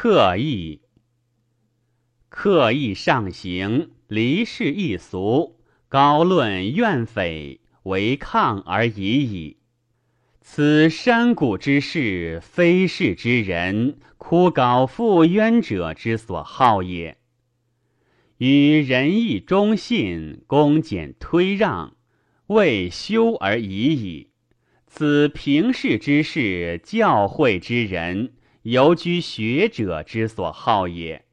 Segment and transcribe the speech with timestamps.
[0.00, 0.82] 刻意，
[2.28, 5.56] 刻意上行，离世易俗，
[5.88, 9.56] 高论怨匪，为抗而已矣。
[10.40, 17.18] 此山谷之事，非世之人，枯槁负冤者之所好也。
[18.36, 21.96] 与仁义忠信，恭俭推让，
[22.46, 24.30] 为修而已矣。
[24.86, 28.34] 此平世之事，教诲之人，
[28.70, 31.24] 游居学者之所好也。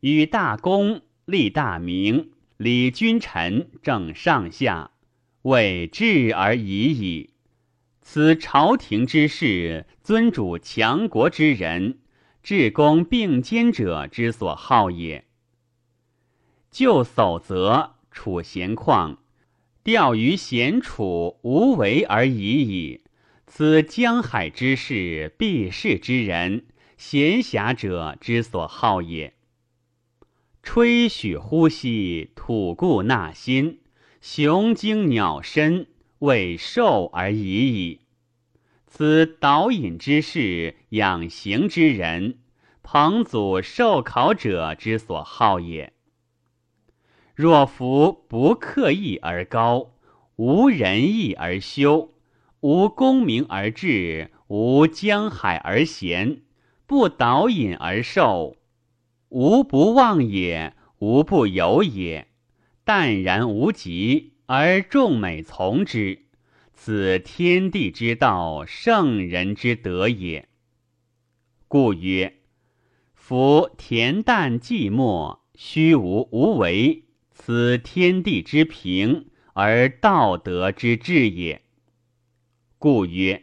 [0.00, 4.92] 与大功，立大名，礼君臣，正上下，
[5.42, 7.34] 为治而已矣。
[8.00, 11.98] 此朝廷之事，尊主强国之人，
[12.42, 15.26] 治公并兼者之所好也。
[16.70, 19.18] 就守则处闲旷，
[19.82, 23.02] 钓鱼闲处无为而已矣。
[23.46, 29.34] 此江海之事，避世之人，闲暇者之所好也。
[30.62, 33.78] 吹许呼吸，吐故纳新，
[34.20, 35.86] 雄精鸟身，
[36.18, 38.00] 为兽而已矣。
[38.88, 42.40] 此导引之事，养形之人，
[42.82, 45.92] 彭祖受考者之所好也。
[47.34, 49.92] 若夫不刻意而高，
[50.34, 52.12] 无仁义而修，
[52.60, 56.42] 无功名而治，无江海而咸，
[56.86, 58.56] 不导引而受，
[59.28, 62.28] 无不忘也，无不有也，
[62.84, 66.26] 淡然无极而众美从之，
[66.72, 70.48] 此天地之道，圣人之德也。
[71.68, 72.36] 故曰：
[73.14, 77.02] 夫恬淡寂寞，虚无无为。
[77.38, 81.65] 此天地之平，而道德之治也。
[82.88, 83.42] 故曰：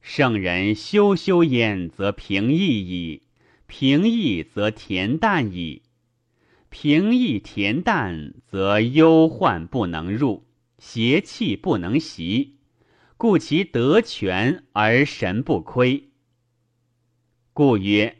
[0.00, 3.22] 圣人修修焉，则平易矣；
[3.66, 5.82] 平易则恬淡矣。
[6.70, 10.46] 平易恬淡，则忧患不能入，
[10.78, 12.58] 邪气不能袭，
[13.16, 16.10] 故其德全而神不亏。
[17.52, 18.18] 故曰：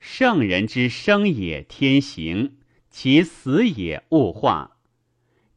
[0.00, 2.56] 圣人之生也，天行。
[2.90, 4.78] 其死也，物化；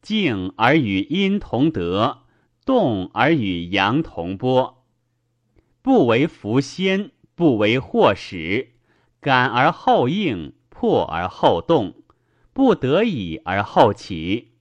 [0.00, 2.23] 静而与阴同德，
[2.64, 4.84] 动而与阳同波。
[5.82, 8.70] 不为伏先，不为祸始，
[9.20, 11.94] 感而后应，破而后动，
[12.52, 14.52] 不得已而后起。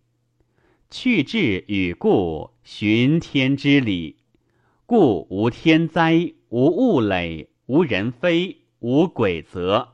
[0.90, 4.18] 去志与故，循天之理，
[4.86, 9.94] 故无天灾，无物累，无人非，无鬼则。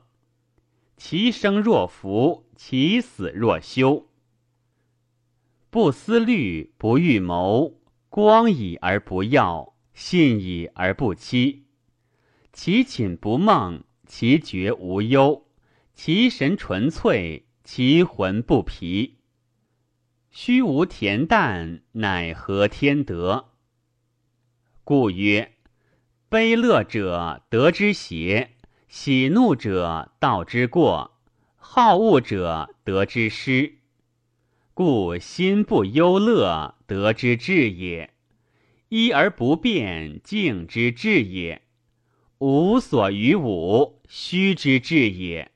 [0.97, 2.45] 其生若福。
[2.61, 4.09] 其死若休，
[5.69, 7.78] 不思虑，不预谋，
[8.09, 11.65] 光矣而不耀，信矣而不欺。
[12.51, 15.45] 其寝不梦，其觉无忧，
[15.93, 19.19] 其神纯粹，其魂不疲。
[20.31, 23.49] 虚无恬淡，乃合天德。
[24.83, 25.53] 故曰：
[26.27, 28.49] 悲乐者，德之邪；
[28.87, 31.19] 喜怒者，道之过。
[31.57, 33.75] 好恶者得之失，
[34.81, 38.11] 故心不忧乐，得之至也；
[38.87, 41.63] 一而不变，静之至也；
[42.37, 45.49] 无所与吾，虚之至也；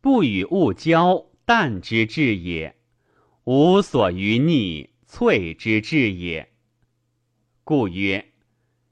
[0.00, 2.74] 不与物交，淡之至也；
[3.42, 6.52] 无所于逆，粹之至也。
[7.64, 8.26] 故曰：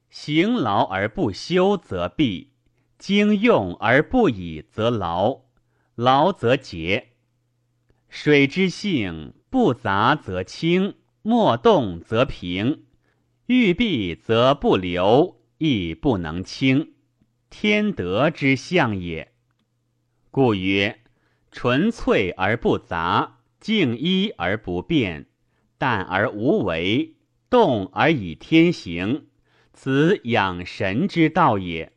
[0.09, 2.49] 行劳而不休，则弊；
[2.99, 5.43] 经用而不已，则劳。
[5.95, 7.11] 劳则竭，
[8.09, 12.85] 水之性不杂则清，莫动则平，
[13.47, 16.93] 欲闭则不流，亦不能清，
[17.51, 19.33] 天德之象也。
[20.31, 21.01] 故曰：
[21.51, 25.27] 纯粹而不杂，静一而不变，
[25.79, 27.17] 淡而无为，
[27.51, 29.27] 动而以天行，
[29.73, 31.93] 此养神之道也。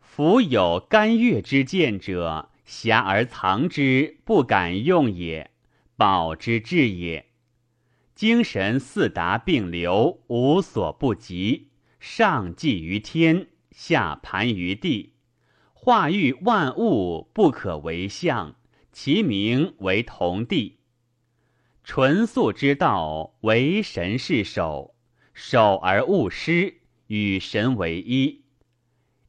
[0.00, 5.50] 夫有甘越之见者，遐而藏之，不敢用也；
[5.96, 7.30] 保之至也。
[8.14, 11.70] 精神四达并流，无所不及。
[11.98, 15.14] 上济于天，下盘于地，
[15.72, 18.56] 化育万物，不可为相。
[18.92, 20.78] 其名为同地。
[21.82, 24.94] 纯素之道，为神是守，
[25.32, 28.44] 守而勿失，与神为一。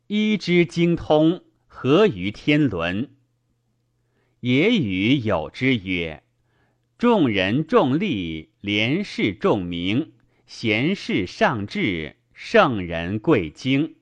[0.05, 3.15] 一之精通，合于天伦。
[4.41, 6.21] 也与有之曰：
[6.97, 10.13] 众人重利，廉士重名，
[10.47, 13.95] 贤士上智，圣人贵精。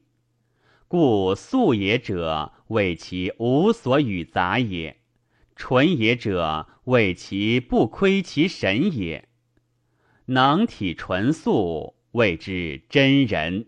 [0.87, 4.97] 故素也者，谓其无所与杂也；
[5.55, 9.27] 纯也者，谓其不亏其神也。
[10.25, 13.65] 能体纯素，谓之真人。